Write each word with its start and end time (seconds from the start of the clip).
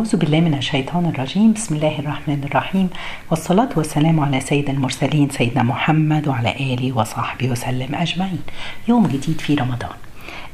أعوذ 0.00 0.16
بالله 0.16 0.40
من 0.40 0.54
الشيطان 0.54 1.06
الرجيم. 1.06 1.52
بسم 1.52 1.74
الله 1.74 1.98
الرحمن 1.98 2.44
الرحيم. 2.44 2.88
والصلاة 3.30 3.68
والسلام 3.76 4.20
على 4.20 4.40
سيد 4.40 4.70
المرسلين 4.70 5.30
سيدنا 5.30 5.62
محمد 5.62 6.28
وعلى 6.28 6.50
آله 6.50 6.92
وصحبه 6.92 7.50
وسلم 7.50 7.94
أجمعين. 7.94 8.42
يوم 8.88 9.06
جديد 9.06 9.40
في 9.40 9.54
رمضان. 9.54 9.96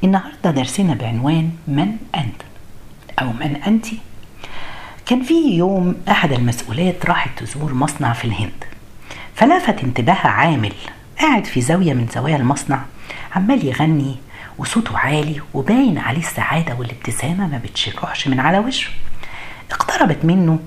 النهاردة 0.05 0.51
درسنا 0.51 0.95
بعنوان 0.95 1.51
من 1.69 1.97
أنت؟ 2.15 2.43
أو 3.21 3.33
من 3.33 3.57
أنت؟ 3.67 3.87
كان 5.07 5.23
في 5.23 5.57
يوم 5.57 5.95
أحد 6.09 6.33
المسؤولات 6.33 7.07
راحت 7.07 7.31
تزور 7.39 7.75
مصنع 7.75 8.13
في 8.13 8.25
الهند. 8.25 8.65
فلفت 9.35 9.85
انتباهها 9.85 10.29
عامل. 10.29 10.73
قاعد 11.21 11.45
في 11.45 11.61
زاوية 11.61 11.95
من 11.95 12.07
زوايا 12.15 12.37
المصنع. 12.37 12.81
عمال 13.37 13.67
يغني 13.67 14.17
وصوته 14.59 14.99
عالي 14.99 15.41
وباين 15.55 15.99
عليه 15.99 16.19
السعادة 16.19 16.75
والابتسامة 16.75 17.47
ما 17.47 17.61
بتشرحش 17.65 18.29
من 18.29 18.41
على 18.41 18.59
وشه. 18.59 18.91
اقتربت 19.71 20.25
منه 20.25 20.59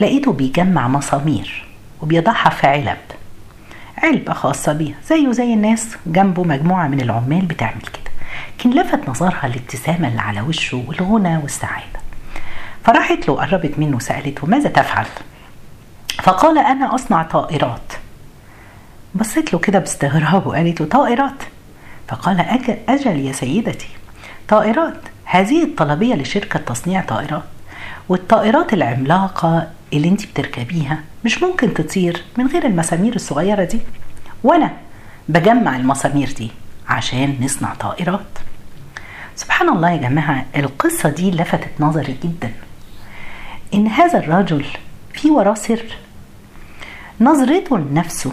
لقيته 0.00 0.32
بيجمع 0.32 0.88
مسامير 0.88 1.66
وبيضعها 2.02 2.50
في 2.50 2.66
علب 2.66 2.98
علبة 4.02 4.32
خاصة 4.32 4.72
بيه 4.72 4.94
زيه 5.08 5.32
زي 5.32 5.54
الناس 5.54 5.96
جنبه 6.06 6.44
مجموعة 6.44 6.88
من 6.88 7.00
العمال 7.00 7.46
بتعمل 7.46 7.80
كده 7.82 8.10
كان 8.58 8.72
لفت 8.72 9.08
نظرها 9.08 9.46
الابتسامة 9.46 10.08
اللي 10.08 10.20
على 10.20 10.40
وشه 10.40 10.84
والغنى 10.86 11.36
والسعادة. 11.36 12.00
فراحت 12.84 13.28
له 13.28 13.34
قربت 13.34 13.78
منه 13.78 13.98
سألته 13.98 14.46
ماذا 14.46 14.68
تفعل؟ 14.68 15.06
فقال 16.22 16.58
أنا 16.58 16.94
أصنع 16.94 17.22
طائرات. 17.22 17.92
بصيت 19.14 19.52
له 19.52 19.58
كده 19.58 19.78
باستغراب 19.78 20.46
وقالت 20.46 20.80
له 20.80 20.86
طائرات؟ 20.86 21.42
فقال 22.08 22.40
أجل, 22.40 22.76
أجل 22.88 23.20
يا 23.20 23.32
سيدتي 23.32 23.88
طائرات؟ 24.48 25.00
هذه 25.24 25.62
الطلبية 25.64 26.14
لشركة 26.14 26.58
تصنيع 26.58 27.00
طائرات. 27.00 27.42
والطائرات 28.08 28.72
العملاقة 28.72 29.70
اللي 29.92 30.08
انت 30.08 30.26
بتركبيها 30.26 31.00
مش 31.24 31.42
ممكن 31.42 31.74
تطير 31.74 32.22
من 32.38 32.46
غير 32.46 32.66
المسامير 32.66 33.14
الصغيرة 33.16 33.64
دي. 33.64 33.80
وأنا 34.44 34.70
بجمع 35.28 35.76
المسامير 35.76 36.32
دي 36.32 36.50
عشان 36.88 37.36
نصنع 37.40 37.74
طائرات. 37.74 38.38
سبحان 39.36 39.68
الله 39.68 39.90
يا 39.90 39.96
جماعة 39.96 40.46
القصة 40.56 41.08
دي 41.08 41.30
لفتت 41.30 41.70
نظري 41.80 42.16
جدا. 42.24 42.52
إن 43.74 43.86
هذا 43.86 44.18
الرجل 44.18 44.64
في 45.14 45.30
وراه 45.30 45.54
سر. 45.54 45.84
نظرته 47.20 47.78
لنفسه. 47.78 48.32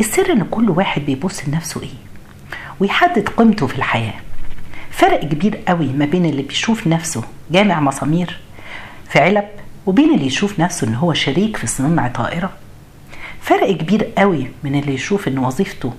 السر 0.00 0.32
إن 0.32 0.44
كل 0.50 0.70
واحد 0.70 1.02
بيبص 1.02 1.48
لنفسه 1.48 1.82
إيه؟ 1.82 1.88
ويحدد 2.80 3.28
قيمته 3.28 3.66
في 3.66 3.76
الحياة. 3.76 4.14
فرق 4.90 5.20
كبير 5.24 5.56
قوي 5.68 5.86
ما 5.86 6.04
بين 6.04 6.26
اللي 6.26 6.42
بيشوف 6.42 6.86
نفسه 6.86 7.22
جامع 7.50 7.80
مسامير 7.80 8.40
في 9.14 9.20
علب 9.20 9.48
وبين 9.86 10.14
اللي 10.14 10.26
يشوف 10.26 10.60
نفسه 10.60 10.86
إن 10.88 10.94
هو 10.94 11.12
شريك 11.12 11.56
في 11.56 11.66
صناعة 11.66 12.12
طائرة. 12.12 12.50
فرق 13.40 13.70
كبير 13.76 14.04
قوي 14.18 14.46
من 14.64 14.74
اللي 14.78 14.94
يشوف 14.94 15.28
إن 15.28 15.38
وظيفته 15.38 15.92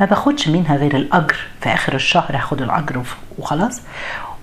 ما 0.00 0.06
باخدش 0.06 0.48
منها 0.48 0.76
غير 0.76 0.96
الأجر. 0.96 1.36
في 1.60 1.68
آخر 1.68 1.94
الشهر 1.94 2.36
هاخد 2.36 2.62
الأجر 2.62 3.02
وخلاص. 3.38 3.80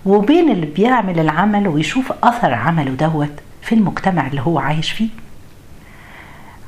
وبين 0.06 0.52
اللي 0.52 0.66
بيعمل 0.66 1.20
العمل 1.20 1.68
ويشوف 1.68 2.14
أثر 2.24 2.54
عمله 2.54 2.92
دوت 2.92 3.32
في 3.62 3.76
المجتمع 3.76 4.28
اللي 4.28 4.42
هو 4.42 4.60
عايش 4.60 4.92
فيه. 4.92 5.10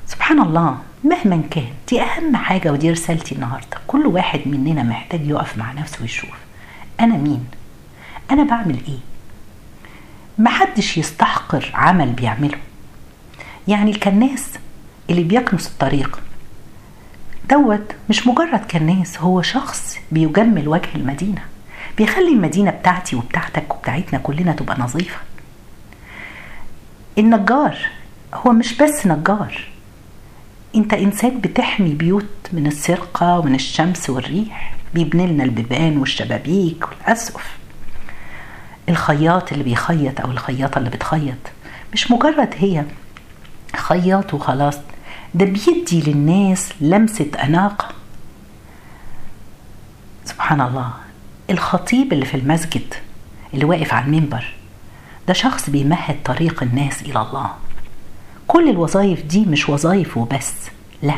سبحان 0.08 0.42
الله 0.42 0.78
مهما 1.04 1.44
كان 1.52 1.68
دي 1.90 2.02
أهم 2.02 2.36
حاجة 2.36 2.72
ودي 2.72 2.92
رسالتي 2.92 3.36
النهارده. 3.36 3.78
كل 3.88 4.08
واحد 4.08 4.40
مننا 4.46 4.84
محتاج 4.84 5.28
يقف 5.28 5.58
مع 5.58 5.72
نفسه 5.72 5.98
ويشوف 6.02 6.30
أنا 7.00 7.18
مين؟ 7.18 7.46
أنا 8.32 8.44
بعمل 8.44 8.78
إيه؟ 8.88 9.11
محدش 10.42 10.98
يستحقر 10.98 11.72
عمل 11.74 12.10
بيعمله. 12.10 12.58
يعني 13.68 13.92
الكناس 13.92 14.46
اللي 15.10 15.24
بيكنس 15.24 15.68
الطريق 15.68 16.20
دوت 17.50 17.92
مش 18.10 18.28
مجرد 18.28 18.60
كناس 18.72 19.18
هو 19.20 19.42
شخص 19.42 19.98
بيجمل 20.12 20.68
وجه 20.68 20.90
المدينة 20.96 21.42
بيخلي 21.98 22.28
المدينة 22.30 22.72
بتاعتي 22.72 23.16
وبتاعتك 23.16 23.76
وبتاعتنا 23.76 24.20
كلنا 24.20 24.52
تبقى 24.52 24.80
نظيفة. 24.80 25.18
النجار 27.18 27.78
هو 28.34 28.52
مش 28.52 28.78
بس 28.78 29.08
نجار 29.08 29.62
انت 30.76 30.94
انسان 30.94 31.40
بتحمي 31.42 31.94
بيوت 31.94 32.26
من 32.54 32.68
السرقة 32.68 33.40
ومن 33.40 33.56
الشمس 33.56 34.10
والريح 34.10 34.76
بيبني 34.94 35.28
لنا 35.28 35.44
البيبان 35.44 35.98
والشبابيك 35.98 36.86
والأسقف. 36.90 37.61
الخياط 38.90 39.52
اللي 39.52 39.64
بيخيط 39.64 40.22
أو 40.22 40.32
الخياطة 40.32 40.80
اللي 40.80 40.90
بتخيط. 40.90 41.38
مش 41.94 42.12
مجرد 42.12 42.54
هي 42.58 42.86
خياط 43.76 44.34
وخلاص 44.34 44.76
ده 45.34 45.46
بيدي 45.46 46.02
للناس 46.12 46.70
لمسة 46.82 47.28
أناقة 47.44 47.88
سبحان 50.26 50.62
الله. 50.62 50.90
الخطيب 51.50 52.14
اللي 52.14 52.26
في 52.26 52.38
المسجد 52.38 52.94
اللي 53.54 53.66
واقف 53.66 53.94
على 53.94 54.06
المنبر 54.06 54.54
ده 55.28 55.34
شخص 55.34 55.70
بيمهد 55.70 56.16
طريق 56.26 56.64
الناس 56.64 57.02
إلى 57.02 57.22
الله. 57.22 57.50
كل 58.48 58.70
الوظائف 58.70 59.22
دي 59.24 59.46
مش 59.46 59.70
وظائف 59.70 60.18
وبس 60.18 60.54
لا 61.02 61.16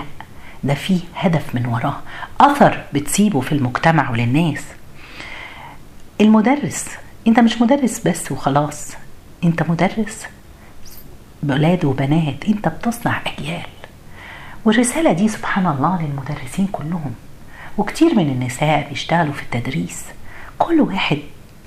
ده 0.64 0.74
فيه 0.74 1.00
هدف 1.16 1.56
من 1.56 1.66
وراه 1.66 1.96
أثر 2.42 2.84
بتسيبه 2.94 3.42
في 3.42 3.52
المجتمع 3.52 4.12
وللناس. 4.12 4.64
المدرس 6.22 6.86
انت 7.28 7.40
مش 7.40 7.62
مدرس 7.62 8.08
بس 8.08 8.32
وخلاص. 8.32 8.92
انت 9.44 9.70
مدرس 9.70 10.26
بأولاد 11.44 11.86
وبنات. 11.86 12.46
انت 12.48 12.68
بتصنع 12.68 13.22
أجيال. 13.26 13.66
والرسالة 14.66 15.12
دي 15.12 15.28
سبحان 15.28 15.68
الله 15.68 16.02
للمدرسين 16.02 16.68
كلهم. 16.72 17.14
وكتير 17.78 18.16
من 18.16 18.30
النساء 18.30 18.90
بيشتغلوا 18.90 19.34
في 19.34 19.42
التدريس. 19.44 20.04
كل 20.60 20.82
واحد 20.82 21.18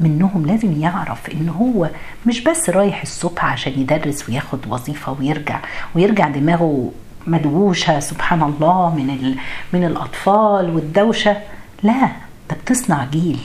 منهم 0.00 0.46
لازم 0.46 0.80
يعرف 0.80 1.30
إن 1.30 1.48
هو 1.48 1.90
مش 2.26 2.40
بس 2.40 2.70
رايح 2.70 3.02
الصبح 3.02 3.44
عشان 3.44 3.72
يدرس 3.80 4.28
وياخد 4.28 4.66
وظيفة 4.66 5.16
ويرجع 5.20 5.60
ويرجع 5.94 6.28
دماغه 6.28 6.90
مدووشة 7.26 8.00
سبحان 8.00 8.42
الله 8.42 8.94
من. 8.94 9.36
من 9.72 9.84
الأطفال 9.84 10.70
والدوشة. 10.74 11.36
لا 11.82 12.08
ده 12.50 12.56
بتصنع 12.56 13.04
جيل. 13.04 13.40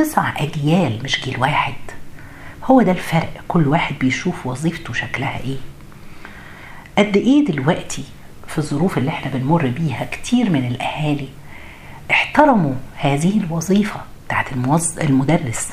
بتصنع 0.00 0.34
أجيال 0.42 1.00
مش 1.04 1.20
جيل 1.24 1.40
واحد. 1.40 1.74
هو 2.64 2.82
ده 2.82 2.92
الفرق 2.92 3.30
كل 3.48 3.68
واحد 3.68 3.98
بيشوف 3.98 4.46
وظيفته 4.46 4.92
شكلها 4.92 5.40
إيه. 5.40 5.56
قد 6.98 7.16
إيه 7.16 7.44
دلوقتي 7.44 8.04
في 8.46 8.58
الظروف 8.58 8.98
اللي 8.98 9.10
إحنا 9.10 9.30
بنمر 9.32 9.66
بيها 9.66 10.04
كتير 10.12 10.50
من 10.50 10.66
الأهالي 10.66 11.28
احترموا 12.10 12.74
هذه 12.96 13.40
الوظيفة 13.40 14.00
بتاعت 14.26 14.52
الموظ... 14.52 14.98
المدرس. 14.98 15.68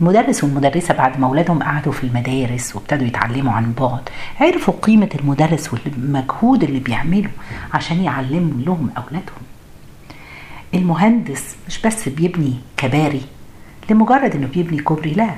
المدرس 0.00 0.44
والمدرسة 0.44 0.94
بعد 0.94 1.20
ما 1.20 1.26
أولادهم 1.26 1.62
قعدوا 1.62 1.92
في 1.92 2.04
المدارس 2.04 2.76
وابتدوا 2.76 3.06
يتعلموا 3.06 3.52
عن 3.52 3.72
بعد 3.72 4.08
عرفوا 4.40 4.74
قيمة 4.82 5.08
المدرس 5.14 5.70
والمجهود 5.74 6.62
اللي 6.64 6.80
بيعمله 6.80 7.30
عشان 7.74 8.04
يعلموا 8.04 8.62
لهم 8.62 8.90
أولادهم. 8.96 9.42
المهندس 10.74 11.56
مش 11.68 11.78
بس 11.82 12.08
بيبني 12.08 12.54
كباري 12.76 13.22
لمجرد 13.90 14.34
إنه 14.34 14.46
بيبني 14.46 14.78
كوبري 14.78 15.12
لا. 15.12 15.34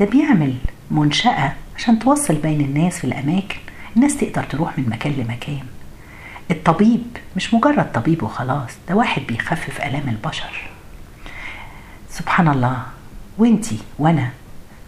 ده 0.00 0.06
بيعمل 0.06 0.54
منشأة 0.90 1.52
عشان 1.76 1.98
توصل 1.98 2.34
بين 2.34 2.60
الناس 2.60 2.98
في 2.98 3.04
الأماكن. 3.04 3.56
الناس 3.96 4.16
تقدر 4.16 4.42
تروح 4.42 4.78
من 4.78 4.88
مكان 4.88 5.12
لمكان. 5.12 5.62
الطبيب 6.50 7.02
مش 7.36 7.54
مجرد 7.54 7.92
طبيب 7.92 8.22
وخلاص 8.22 8.70
ده 8.88 8.94
واحد 8.94 9.22
بيخفف 9.22 9.80
آلام 9.80 10.08
البشر. 10.08 10.68
سبحان 12.10 12.48
الله. 12.48 12.82
وإنتي 13.38 13.78
وأنا 13.98 14.30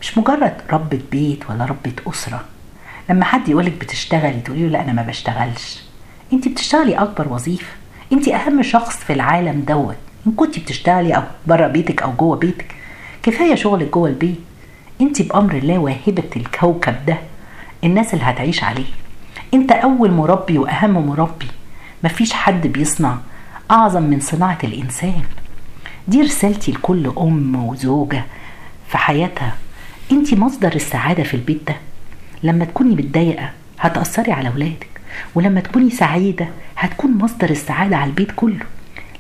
مش 0.01 0.19
مجرد 0.19 0.55
ربة 0.73 1.01
بيت 1.13 1.51
ولا 1.51 1.65
ربة 1.65 1.93
أسرة. 2.07 2.45
لما 3.11 3.25
حد 3.25 3.49
يقولك 3.49 3.73
بتشتغلي 3.73 4.41
تقولي 4.41 4.63
له 4.63 4.69
لا 4.69 4.83
أنا 4.85 4.93
ما 4.93 5.03
بشتغلش. 5.03 5.83
انت 6.33 6.49
بتشتغلي 6.49 6.95
أكبر 6.95 7.29
وظيفة. 7.29 7.73
انت 8.13 8.29
أهم 8.29 8.63
شخص 8.63 8.97
في 8.97 9.13
العالم 9.13 9.61
دوت. 9.61 9.97
إن 10.27 10.33
كنت 10.33 10.59
بتشتغلي 10.59 11.17
أو 11.17 11.23
بره 11.47 11.67
بيتك 11.67 12.03
أو 12.03 12.13
جوه 12.13 12.37
بيتك 12.37 12.75
كفاية 13.29 13.55
شغلك 13.55 13.93
جوه 13.93 14.09
البيت. 14.09 14.39
انت 15.01 15.23
بأمر 15.23 15.55
الله 15.55 15.79
واهبة 15.79 16.23
الكوكب 16.37 17.07
ده. 17.07 17.19
الناس 17.85 18.15
اللي 18.15 18.25
هتعيش 18.25 18.65
عليه. 18.65 18.85
انت 19.55 19.73
أول 19.73 20.11
مربي 20.11 20.59
وأهم 20.59 21.07
مربي. 21.07 21.47
مفيش 22.05 22.33
حد 22.33 22.67
بيصنع 22.67 23.19
أعظم 23.71 24.03
من 24.03 24.21
صناعة 24.21 24.59
الإنسان. 24.65 25.23
دي 26.09 26.23
رسالتي 26.23 26.73
لكل 26.73 27.13
أم 27.19 27.65
وزوجة 27.69 28.25
في 28.89 28.99
حياتها. 28.99 29.55
انت 30.13 30.35
مصدر 30.35 30.75
السعادة 30.75 31.23
في 31.23 31.35
البيت 31.35 31.61
ده. 31.69 31.77
لما 32.43 32.65
تكوني 32.65 32.95
متضايقة 32.95 33.51
هتأثري 33.81 34.33
على 34.33 34.49
ولادك 34.49 34.89
ولما 35.35 35.61
تكوني 35.61 35.91
سعيدة 35.91 36.49
هتكون 36.77 37.19
مصدر 37.19 37.51
السعادة 37.51 37.97
على 37.97 38.11
البيت 38.11 38.33
كله. 38.37 38.65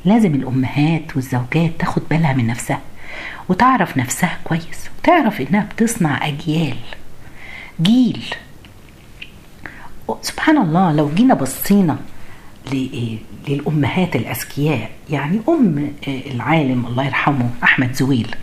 لازم 0.04 0.34
الأمهات 0.34 1.16
والزوجات 1.16 1.70
تاخد 1.78 2.02
بالها 2.10 2.32
من 2.32 2.46
نفسها. 2.46 2.80
وتعرف 3.48 3.96
نفسها 3.96 4.38
كويس 4.44 4.90
وتعرف 4.98 5.40
إنها 5.40 5.68
بتصنع 5.72 6.26
أجيال 6.28 6.76
جيل. 7.82 8.34
سبحان 10.22 10.58
الله 10.58 10.92
لو 10.92 11.10
جينا 11.14 11.34
بصينا 11.34 11.96
للأمهات 13.48 14.16
الأذكياء 14.16 14.90
يعني 15.10 15.40
أم 15.48 15.92
العالم 16.08 16.86
الله 16.86 17.04
يرحمه 17.04 17.50
أحمد 17.62 17.92
زويل 17.94 18.34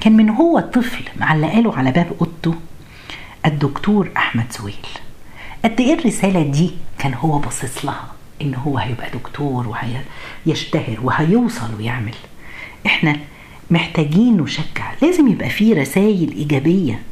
كان 0.00 0.12
من 0.12 0.30
هو 0.30 0.60
طفل 0.60 1.04
معلقاله 1.20 1.76
على 1.78 1.90
باب 1.92 2.06
أوضته 2.20 2.54
الدكتور 3.46 4.10
أحمد 4.16 4.44
زويل. 4.60 4.86
قد 5.64 5.80
إيه 5.80 5.94
الرسالة 5.94 6.42
دي 6.42 6.70
كان 6.98 7.14
هو 7.14 7.38
باصص 7.38 7.84
لها 7.84 8.06
إن 8.42 8.54
هو 8.54 8.78
هيبقى 8.78 9.10
دكتور 9.10 9.68
وهيشتهر 10.46 10.96
وهيوصل 11.02 11.74
ويعمل؟ 11.78 12.14
إحنا 12.86 13.16
محتاجين 13.70 14.36
نشجع. 14.36 14.92
لازم 15.02 15.28
يبقى 15.28 15.50
فيه 15.50 15.80
رسائل 15.80 16.32
إيجابية. 16.36 17.02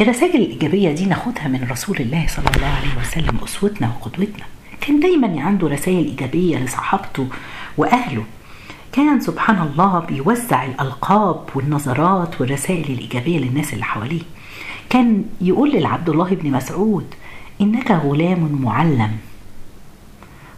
الرسائل 0.00 0.42
الإيجابية 0.42 0.92
دي 0.92 1.06
ناخدها 1.06 1.48
من 1.48 1.68
رسول 1.70 1.96
الله 1.96 2.26
صلى 2.28 2.50
الله 2.56 2.66
عليه 2.66 3.00
وسلم 3.00 3.38
أسوتنا 3.44 3.88
وقدوتنا. 3.88 4.44
كان 4.80 5.00
دايما 5.00 5.40
عنده 5.42 5.68
رسائل 5.68 6.04
إيجابية 6.04 6.58
لصحابته 6.58 7.26
وأهله. 7.76 8.24
كان 8.92 9.20
سبحان 9.20 9.58
الله 9.68 9.98
بيوزع 9.98 10.64
الألقاب 10.64 11.44
والنظرات 11.54 12.40
والرسائل 12.40 12.84
الإيجابية 12.92 13.38
للناس 13.38 13.72
اللي 13.72 13.84
حواليه. 13.84 14.22
كان 14.90 15.24
يقول 15.40 15.70
للعبد 15.70 16.08
الله 16.08 16.28
بن 16.30 16.50
مسعود 16.50 17.06
إنك 17.60 17.90
غلام 17.90 18.58
معلم. 18.62 19.10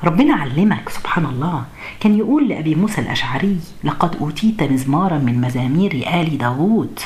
ربنا 0.04 0.34
علمك 0.34 0.88
سبحان 0.88 1.24
الله 1.24 1.64
كان 2.00 2.18
يقول 2.18 2.48
لأبي 2.48 2.74
موسى 2.74 3.00
الأشعري 3.00 3.60
لقد 3.84 4.16
أوتيت 4.16 4.62
مزمارا 4.62 5.18
من 5.18 5.40
مزامير 5.40 5.92
آل 6.20 6.38
داوود. 6.38 7.00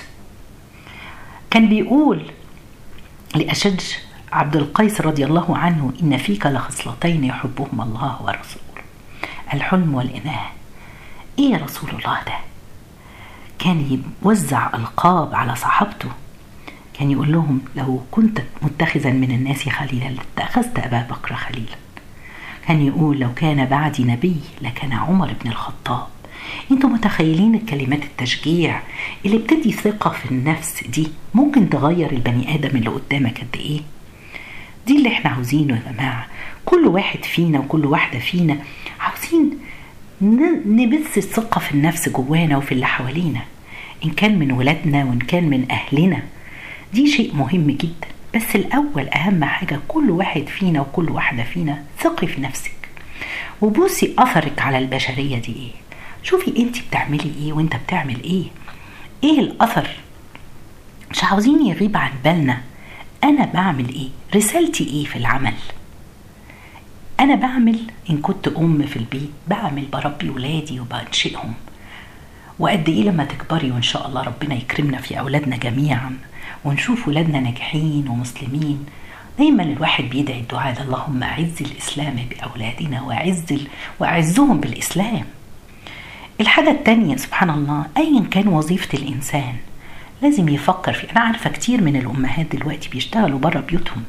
كان 1.50 1.69
بيقول 1.69 2.23
لأشج 3.35 3.81
عبد 4.33 4.56
القيس 4.56 5.00
رضي 5.00 5.25
الله 5.25 5.56
عنه 5.56 5.93
إن 6.03 6.17
فيك 6.17 6.47
لخصلتين 6.47 7.25
يحبهما 7.25 7.85
الله 7.85 8.23
ورسوله. 8.23 8.83
الحلم 9.55 9.95
والإناة 9.95 10.47
إيه 11.39 11.56
رسول 11.56 11.91
الله 11.91 12.23
ده؟ 12.27 12.35
كان 13.59 14.00
يوزع 14.25 14.71
ألقاب 14.75 15.35
على 15.35 15.56
صحابته 15.56 16.09
كان 16.95 17.11
يقول 17.11 17.33
لهم 17.33 17.61
لو 17.77 18.03
كنت 18.11 18.43
متخذا 18.62 19.11
من 19.11 19.31
الناس 19.31 19.69
خليلا 19.69 20.15
لاتخذت 20.37 20.79
أبا 20.79 21.06
بكر 21.11 21.35
خليلا. 21.35 21.77
كان 22.69 22.87
يقول 22.87 23.19
لو 23.19 23.35
كان 23.35 23.65
بعدي 23.65 24.05
نبي 24.05 24.37
لكان 24.62 24.93
عمر 24.93 25.35
بن 25.44 25.50
الخطاب. 25.50 26.06
أنتوا 26.70 26.91
متخيلين 26.91 27.55
الكلمات 27.55 28.03
التشجيع 28.05 28.82
اللي 29.26 29.38
بتدي 29.38 29.73
ثقة 29.73 30.11
في 30.11 30.31
النفس 30.31 30.85
دي 30.85 31.09
ممكن 31.35 31.70
تغير 31.70 32.12
البني 32.12 32.55
آدم 32.55 32.76
اللي 32.76 32.91
قدامك 32.91 33.38
قد 33.41 33.56
إيه؟ 33.61 33.81
دي 34.87 34.97
اللي 34.97 35.09
إحنا 35.09 35.31
عاوزينه 35.31 35.75
يا 35.76 35.93
جماعة. 35.93 36.26
كل 36.65 36.87
واحد 36.87 37.25
فينا 37.25 37.59
وكل 37.59 37.87
واحدة 37.87 38.19
فينا 38.19 38.56
عاوزين 39.00 39.59
نبث 40.67 41.19
الثقة 41.19 41.59
في 41.59 41.73
النفس 41.73 42.09
جوانا 42.09 42.56
وفي 42.56 42.73
اللي 42.73 42.87
حوالينا. 42.87 43.41
إن 44.05 44.11
كان 44.11 44.38
من 44.38 44.53
ولادنا 44.53 45.05
وإن 45.05 45.19
كان 45.19 45.44
من 45.50 45.67
أهلنا. 45.71 46.23
دي 46.94 47.06
شيء 47.06 47.35
مهم 47.35 47.71
جدا. 47.71 48.09
بس 48.34 48.56
الأول 48.56 49.08
أهم 49.08 49.44
حاجة 49.44 49.78
كل 49.88 50.10
واحد 50.10 50.46
فينا 50.46 50.80
وكل 50.80 51.10
واحدة 51.10 51.42
فينا 51.42 51.82
ثقي 52.00 52.26
في 52.26 52.40
نفسك. 52.40 52.72
وبصي 53.60 54.14
أثرك 54.19 54.62
على 54.62 54.78
البشرية 54.78 55.38
دي 55.38 55.52
إيه. 55.52 55.70
شوفي 56.22 56.62
أنت 56.62 56.76
بتعملي 56.88 57.32
إيه 57.40 57.52
وأنت 57.52 57.76
بتعمل 57.76 58.22
إيه. 58.22 58.44
إيه 59.25 59.40
الأثر؟ 59.40 59.88
مش 61.10 61.25
عاوزين 61.25 61.66
يغيب 61.66 61.96
عن 61.96 62.10
بالنا. 62.25 62.60
أنا 63.25 63.44
بعمل 63.44 63.88
إيه؟ 63.88 64.08
رسالتي 64.36 64.84
إيه 64.84 65.04
في 65.04 65.16
العمل؟ 65.16 65.54
أنا 67.20 67.34
بعمل 67.34 67.80
إن 68.10 68.19
كنت 68.19 68.48
أم 68.48 68.86
في 68.86 68.96
البيت 68.96 69.30
بعمل 69.48 69.84
بربي 69.92 70.30
ولادي 70.30 70.80
وبنشئهم. 70.80 71.54
وقد 72.58 72.88
إيه 72.88 73.02
لما 73.04 73.25
تكبري 73.25 73.70
وإن 73.70 73.82
شاء 73.82 74.08
الله 74.08 74.22
ربنا 74.22 74.54
يكرمنا 74.54 75.00
في 75.00 75.19
أولادنا 75.19 75.56
جميعا. 75.56 76.16
ونشوف 76.65 77.09
ولادنا 77.09 77.41
ناجحين 77.41 78.09
ومسلمين. 78.09 78.87
دايما 79.39 79.62
الواحد 79.62 80.05
بيدعي 80.05 80.41
الدعاء 80.41 80.75
ده 80.75 80.83
اللهم 80.83 81.23
أعز 81.23 81.55
الإسلام 81.61 82.17
بأولادنا 82.31 83.03
وأعز 83.03 83.45
وأعزهم 84.00 84.61
بالإسلام. 84.61 85.25
الحاجة 86.41 86.71
التانية 86.71 87.17
سبحان 87.17 87.50
الله 87.50 87.87
أيا 87.97 88.25
كان 88.31 88.49
وظيفة 88.49 88.99
الإنسان 88.99 89.55
لازم 90.23 90.49
يفكر 90.49 90.93
في 90.93 91.12
أنا 91.12 91.21
عارفة 91.21 91.50
كتير 91.50 91.81
من 91.83 91.97
الأمهات 91.97 92.56
دلوقتي 92.56 92.89
بيشتغلوا 92.89 93.39
بره 93.39 93.61
بيوتهم. 93.61 94.03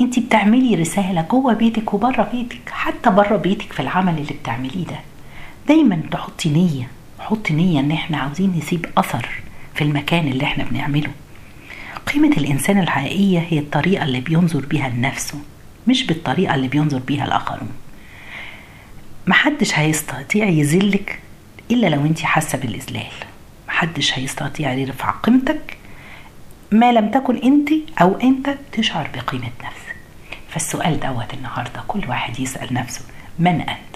انت 0.00 0.18
بتعملي 0.18 0.74
رسالة 0.74 1.22
جوه 1.30 1.52
بيتك 1.54 1.94
وبره 1.94 2.28
بيتك 2.32 2.70
حتى 2.70 3.10
بره 3.10 3.36
بيتك 3.36 3.72
في 3.72 3.80
العمل 3.80 4.18
اللي 4.18 4.34
بتعمليه 4.42 4.86
ده. 4.86 5.00
دايما 5.68 6.02
تحطي 6.10 6.48
نية 6.48 6.88
حطي 7.18 7.54
نية 7.54 7.80
إن 7.80 7.92
إحنا 7.92 8.18
عاوزين 8.18 8.54
نسيب 8.58 8.86
أثر. 8.98 9.41
في 9.74 9.84
المكان 9.84 10.28
اللي 10.28 10.44
إحنا 10.44 10.64
بنعمله. 10.64 11.10
قيمة 12.12 12.28
الإنسان 12.36 12.78
الحقيقية 12.78 13.38
هي 13.50 13.58
الطريقة 13.58 14.04
اللي 14.04 14.20
بينظر 14.20 14.66
بيها 14.66 14.88
لنفسه 14.88 15.38
مش 15.86 16.06
بالطريقة 16.06 16.54
اللي 16.54 16.68
بينظر 16.68 16.98
بيها 16.98 17.24
الآخرون 17.24 17.68
محدش 19.26 19.78
هيستطيع 19.78 20.46
يذلك 20.48 21.18
إلا 21.70 21.86
لو 21.86 22.00
انت 22.06 22.20
حاسة 22.20 22.58
بالإذلال. 22.58 23.12
محدش 23.68 24.18
هيستطيع 24.18 24.72
يرفع 24.72 25.10
قيمتك 25.10 25.76
ما 26.72 26.92
لم 26.92 27.10
تكن 27.10 27.36
انت 27.36 27.68
أو 28.00 28.14
أنت 28.20 28.54
تشعر 28.72 29.08
بقيمة 29.14 29.50
نفسك. 29.64 29.96
فالسؤال 30.48 31.00
دوت 31.00 31.34
النهاردة 31.34 31.82
كل 31.88 32.00
واحد 32.08 32.40
يسأل 32.40 32.74
نفسه 32.74 33.04
من 33.38 33.60
أنت؟ 33.60 33.91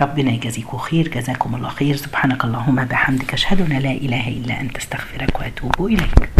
ربنا 0.00 0.30
يجازيكم 0.30 0.78
خير 0.78 1.08
جزاكم 1.08 1.54
الله 1.54 1.68
خير. 1.68 1.96
سبحانك 1.96 2.44
اللهم 2.44 2.84
بحمدك 2.84 3.32
أشهد 3.32 3.60
أن 3.60 3.78
لا 3.78 3.90
إله 3.90 4.28
إلا 4.28 4.60
أنت 4.60 4.76
أستغفرك 4.76 5.40
وأتوب 5.40 5.86
إليك. 5.86 6.28